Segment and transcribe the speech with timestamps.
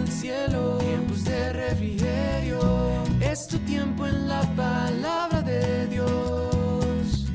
[0.00, 2.58] el cielo, tiempos de refrigerio.
[3.20, 7.30] Es tu tiempo en la palabra de Dios.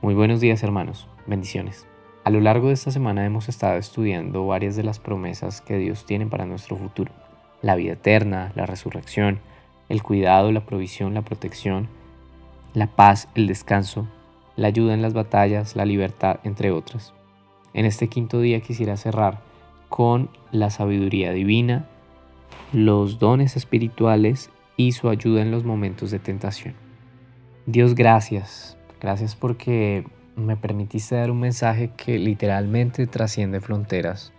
[0.00, 1.86] Muy buenos días hermanos, bendiciones.
[2.22, 6.06] A lo largo de esta semana hemos estado estudiando varias de las promesas que Dios
[6.06, 7.12] tiene para nuestro futuro.
[7.62, 9.40] La vida eterna, la resurrección,
[9.88, 11.88] el cuidado, la provisión, la protección,
[12.74, 14.06] la paz, el descanso,
[14.54, 17.12] la ayuda en las batallas, la libertad, entre otras.
[17.74, 19.40] En este quinto día quisiera cerrar
[19.88, 21.86] con la sabiduría divina,
[22.72, 26.74] los dones espirituales y su ayuda en los momentos de tentación.
[27.66, 28.76] Dios, gracias.
[29.00, 30.04] Gracias porque
[30.36, 34.32] me permitiste dar un mensaje que literalmente trasciende fronteras.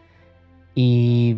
[0.76, 1.38] Y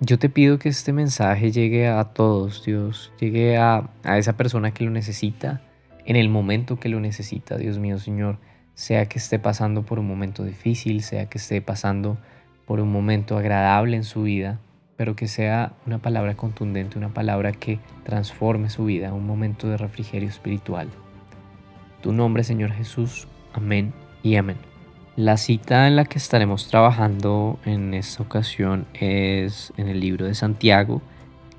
[0.00, 4.72] yo te pido que este mensaje llegue a todos, Dios, llegue a, a esa persona
[4.72, 5.62] que lo necesita,
[6.04, 8.38] en el momento que lo necesita, Dios mío, Señor,
[8.78, 12.16] sea que esté pasando por un momento difícil, sea que esté pasando
[12.64, 14.60] por un momento agradable en su vida,
[14.96, 19.78] pero que sea una palabra contundente, una palabra que transforme su vida, un momento de
[19.78, 20.88] refrigerio espiritual.
[22.02, 23.26] Tu nombre, Señor Jesús.
[23.52, 24.58] Amén y amén.
[25.16, 30.36] La cita en la que estaremos trabajando en esta ocasión es en el libro de
[30.36, 31.02] Santiago,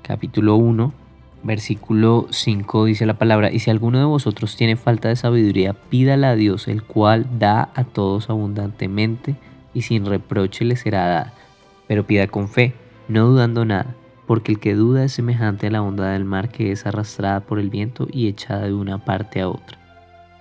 [0.00, 0.94] capítulo 1,
[1.42, 6.30] Versículo 5 dice la palabra, y si alguno de vosotros tiene falta de sabiduría, pídala
[6.30, 9.36] a Dios, el cual da a todos abundantemente
[9.72, 11.34] y sin reproche le será dada.
[11.86, 12.74] Pero pida con fe,
[13.08, 13.94] no dudando nada,
[14.26, 17.58] porque el que duda es semejante a la onda del mar que es arrastrada por
[17.58, 19.78] el viento y echada de una parte a otra.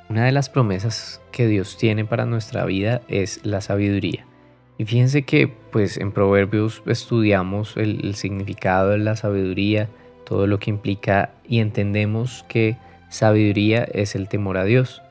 [0.10, 4.26] Una de las promesas que Dios tiene para nuestra vida es la sabiduría.
[4.78, 9.90] Y fíjense que pues en Proverbios estudiamos el, el significado de la sabiduría,
[10.30, 12.78] todo lo que implica y entendemos que
[13.10, 15.02] sabiduría es el temor a Dios.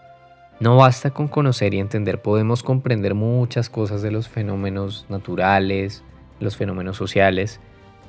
[0.60, 6.04] No basta con conocer y entender, podemos comprender muchas cosas de los fenómenos naturales,
[6.38, 7.58] los fenómenos sociales,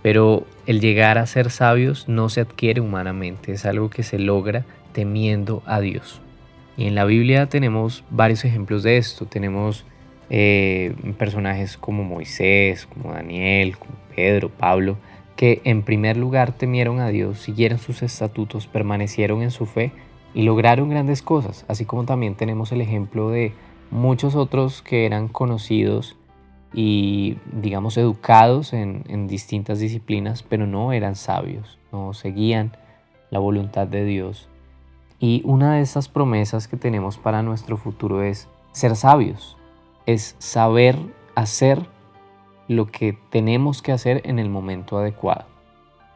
[0.03, 4.65] pero el llegar a ser sabios no se adquiere humanamente, es algo que se logra
[4.93, 6.21] temiendo a Dios.
[6.77, 9.25] Y en la Biblia tenemos varios ejemplos de esto.
[9.25, 9.83] Tenemos
[10.29, 14.97] eh, personajes como Moisés, como Daniel, como Pedro, Pablo,
[15.39, 19.93] que en primer lugar temieron a Dios, siguieron sus estatutos, permanecieron en su fe
[20.33, 23.53] y lograron grandes cosas, así como también tenemos el ejemplo de
[23.89, 26.17] muchos otros que eran conocidos
[26.73, 32.75] y digamos educados en, distintas disciplinas, pero no eran sabios, no seguían
[33.29, 34.49] la voluntad de Dios.
[35.21, 39.55] Y una de esas promesas que tenemos para nuestro futuro es ser sabios,
[40.05, 40.97] es saber
[41.33, 41.87] hacer
[42.69, 45.45] lo que tenemos que hacer en el momento adecuado.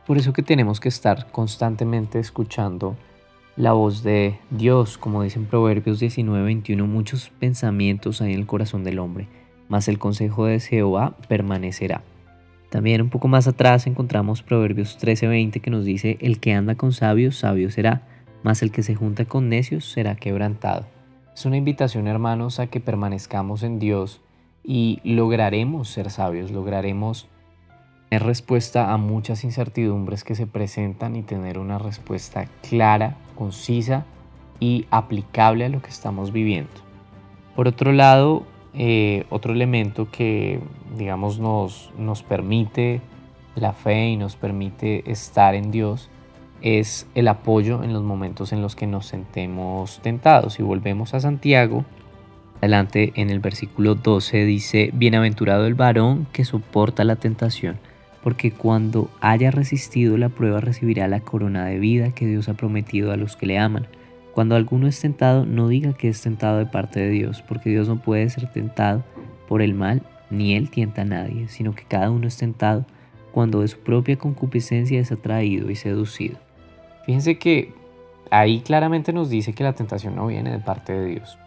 [0.05, 2.95] Por eso que tenemos que estar constantemente escuchando
[3.55, 8.99] la voz de Dios, como dicen Proverbios 19:21, muchos pensamientos hay en el corazón del
[8.99, 9.27] hombre,
[9.67, 12.03] mas el consejo de Jehová permanecerá.
[12.69, 16.91] También un poco más atrás encontramos Proverbios 13:20 que nos dice, el que anda con
[16.91, 18.03] sabios, sabio será,
[18.43, 20.85] mas el que se junta con necios será quebrantado.
[21.35, 24.21] Es una invitación, hermanos, a que permanezcamos en Dios
[24.63, 27.27] y lograremos ser sabios, lograremos
[28.09, 34.05] tener respuesta a muchas incertidumbres que se presentan y tener una respuesta clara, concisa
[34.59, 36.71] y aplicable a lo que estamos viviendo.
[37.55, 40.59] Por otro lado, eh, otro elemento que
[40.97, 43.01] digamos nos, nos permite
[43.55, 46.09] la fe y nos permite estar en Dios
[46.61, 50.53] es el apoyo en los momentos en los que nos sentemos tentados.
[50.53, 51.83] Si volvemos a Santiago,
[52.63, 57.77] Adelante en el versículo 12 dice, Bienaventurado el varón que soporta la tentación,
[58.23, 63.11] porque cuando haya resistido la prueba recibirá la corona de vida que Dios ha prometido
[63.11, 63.85] a los que le aman.
[64.33, 67.89] Cuando alguno es tentado, no diga que es tentado de parte de Dios, porque Dios
[67.89, 69.03] no puede ser tentado
[69.49, 72.85] por el mal, ni él tienta a nadie, sino que cada uno es tentado
[73.33, 76.37] cuando de su propia concupiscencia es atraído y seducido.
[77.05, 77.73] Fíjense que
[78.31, 81.37] ahí claramente nos dice que la tentación no viene de parte de Dios.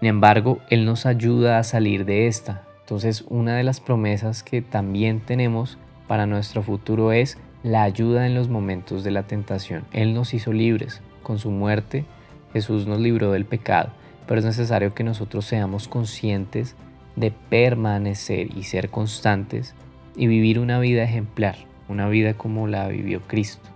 [0.00, 2.64] Sin embargo, Él nos ayuda a salir de esta.
[2.80, 8.34] Entonces, una de las promesas que también tenemos para nuestro futuro es la ayuda en
[8.34, 9.84] los momentos de la tentación.
[9.92, 11.02] Él nos hizo libres.
[11.22, 12.04] Con su muerte,
[12.52, 13.90] Jesús nos libró del pecado,
[14.26, 16.76] pero es necesario que nosotros seamos conscientes
[17.16, 19.74] de permanecer y ser constantes
[20.16, 21.56] y vivir una vida ejemplar,
[21.88, 23.68] una vida como la vivió Cristo.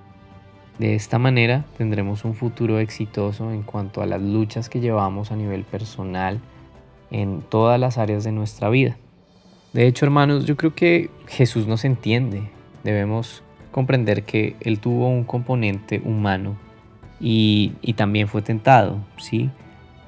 [0.78, 5.36] De esta manera tendremos un futuro exitoso en cuanto a las luchas que llevamos a
[5.36, 6.40] nivel personal
[7.10, 8.96] en todas las áreas de nuestra vida.
[9.72, 12.42] De hecho, hermanos, yo creo que Jesús nos entiende.
[12.84, 16.56] Debemos comprender que Él tuvo un componente humano
[17.20, 18.98] y, también fue tentado.
[19.16, 19.50] ¿sí?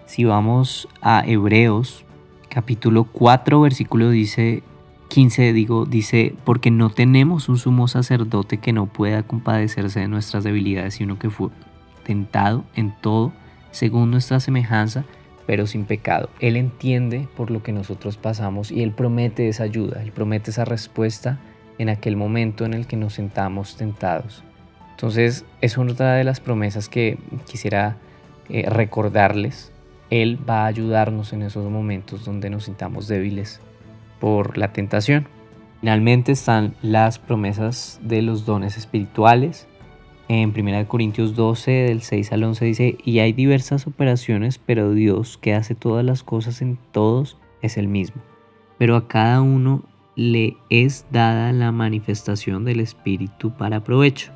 [0.06, 2.04] Si vamos a Hebreos
[2.48, 4.62] capítulo 4, versículo dice
[5.08, 10.44] 15 digo, dice, porque no tenemos un sumo sacerdote que no pueda compadecerse de nuestras
[10.44, 11.50] debilidades, sino que fue
[12.04, 13.32] tentado en todo,
[13.70, 15.04] según nuestra semejanza,
[15.46, 16.30] pero sin pecado.
[16.40, 20.64] Él entiende por lo que nosotros pasamos y Él promete esa ayuda, Él promete esa
[20.64, 21.38] respuesta
[21.78, 24.42] en aquel momento en el que nos sentamos tentados.
[24.92, 27.96] Entonces es otra de las promesas que quisiera
[28.48, 29.72] eh, recordarles.
[30.10, 33.60] Él va a ayudarnos en esos momentos donde nos sintamos débiles
[34.24, 35.26] por la tentación.
[35.80, 39.68] Finalmente están las promesas de los dones espirituales.
[40.28, 45.36] En 1 Corintios 12, del 6 al 11 dice, y hay diversas operaciones, pero Dios
[45.36, 48.22] que hace todas las cosas en todos es el mismo.
[48.78, 49.82] Pero a cada uno
[50.16, 54.32] le es dada la manifestación del Espíritu para provecho.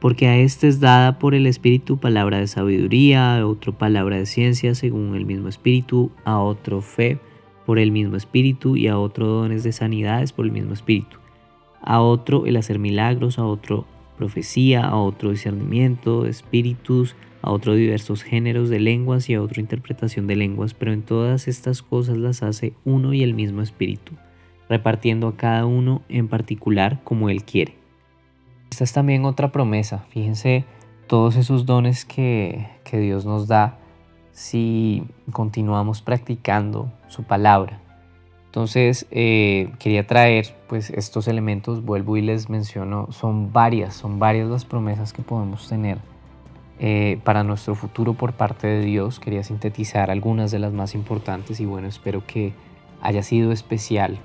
[0.00, 4.24] Porque a éste es dada por el Espíritu palabra de sabiduría, a otro palabra de
[4.24, 7.18] ciencia según el mismo Espíritu, a otro fe
[7.68, 11.18] por el mismo espíritu y a otro dones de sanidades por el mismo espíritu.
[11.82, 13.84] A otro el hacer milagros, a otro
[14.16, 20.26] profecía, a otro discernimiento espíritus, a otro diversos géneros de lenguas y a otro interpretación
[20.26, 24.14] de lenguas, pero en todas estas cosas las hace uno y el mismo espíritu,
[24.70, 27.74] repartiendo a cada uno en particular como él quiere.
[28.70, 30.64] Esta es también otra promesa, fíjense
[31.06, 33.78] todos esos dones que, que Dios nos da
[34.38, 35.02] si
[35.32, 37.80] continuamos practicando su palabra.
[38.46, 44.48] Entonces eh, quería traer pues estos elementos, vuelvo y les menciono, son varias, son varias
[44.48, 45.98] las promesas que podemos tener
[46.78, 49.18] eh, para nuestro futuro por parte de Dios.
[49.18, 52.52] Quería sintetizar algunas de las más importantes y bueno, espero que
[53.02, 54.20] haya sido especial.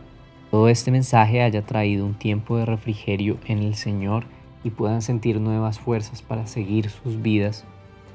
[0.51, 4.25] Todo este mensaje haya traído un tiempo de refrigerio en el Señor
[4.63, 7.65] y puedan sentir nuevas fuerzas para seguir sus vidas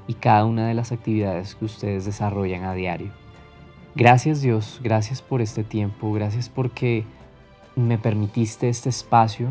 [0.09, 3.13] y cada una de las actividades que ustedes desarrollan a diario.
[3.95, 7.05] Gracias Dios, gracias por este tiempo, gracias porque
[7.77, 9.49] me permitiste este espacio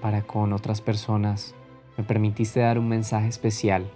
[0.00, 1.54] para con otras personas,
[1.98, 3.90] me permitiste dar un mensaje especial.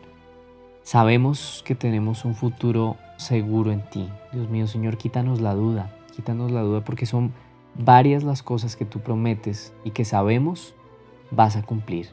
[0.82, 4.08] Sabemos que tenemos un futuro seguro en ti.
[4.32, 7.32] Dios mío, Señor, quítanos la duda, quítanos la duda porque son
[7.74, 10.74] varias las cosas que tú prometes y que sabemos
[11.30, 12.08] vas a cumplir.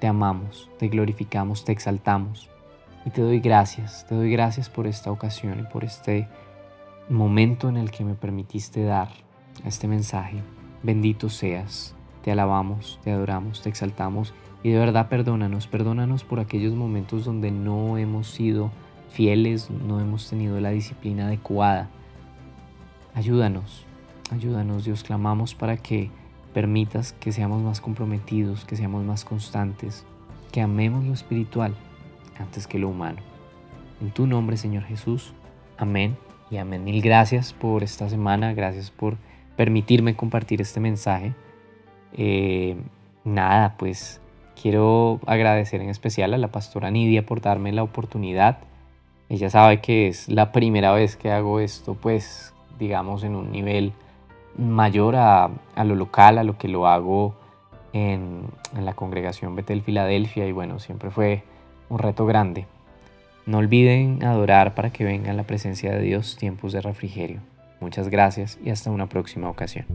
[0.00, 2.50] Te amamos, te glorificamos, te exaltamos.
[3.06, 6.26] Y te doy gracias, te doy gracias por esta ocasión y por este
[7.08, 9.10] momento en el que me permitiste dar
[9.64, 10.42] este mensaje.
[10.82, 16.74] Bendito seas, te alabamos, te adoramos, te exaltamos y de verdad perdónanos, perdónanos por aquellos
[16.74, 18.72] momentos donde no hemos sido
[19.08, 21.88] fieles, no hemos tenido la disciplina adecuada.
[23.14, 23.84] Ayúdanos,
[24.32, 26.10] ayúdanos Dios, clamamos para que
[26.52, 30.04] permitas que seamos más comprometidos, que seamos más constantes,
[30.50, 31.76] que amemos lo espiritual
[32.40, 33.18] antes que lo humano.
[34.00, 35.32] En tu nombre, Señor Jesús.
[35.78, 36.16] Amén
[36.50, 36.84] y amén.
[36.84, 39.16] Mil gracias por esta semana, gracias por
[39.56, 41.34] permitirme compartir este mensaje.
[42.12, 42.76] Eh,
[43.24, 44.20] nada, pues
[44.60, 48.58] quiero agradecer en especial a la pastora Nidia por darme la oportunidad.
[49.28, 53.92] Ella sabe que es la primera vez que hago esto, pues digamos en un nivel
[54.56, 55.50] mayor a,
[55.84, 57.34] lo local, a lo que lo hago
[57.92, 58.44] en,
[58.76, 61.42] en la congregación Betel Filadelfia y bueno, siempre fue
[61.88, 62.66] un reto grande.
[63.46, 67.40] No olviden adorar para que venga la presencia de Dios tiempos de refrigerio.
[67.80, 69.86] Muchas gracias y hasta una próxima ocasión.